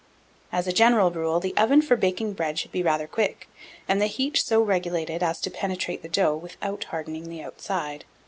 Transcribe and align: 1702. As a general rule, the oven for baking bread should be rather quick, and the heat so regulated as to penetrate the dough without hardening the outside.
1702. 0.49 0.57
As 0.57 0.67
a 0.67 0.75
general 0.75 1.11
rule, 1.11 1.39
the 1.39 1.55
oven 1.57 1.79
for 1.79 1.95
baking 1.95 2.33
bread 2.33 2.57
should 2.57 2.71
be 2.71 2.81
rather 2.81 3.05
quick, 3.05 3.47
and 3.87 4.01
the 4.01 4.07
heat 4.07 4.35
so 4.35 4.59
regulated 4.59 5.21
as 5.21 5.39
to 5.39 5.51
penetrate 5.51 6.01
the 6.01 6.09
dough 6.09 6.35
without 6.35 6.85
hardening 6.85 7.29
the 7.29 7.43
outside. 7.43 8.03